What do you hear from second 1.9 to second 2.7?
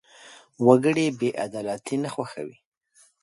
نه خوښوي.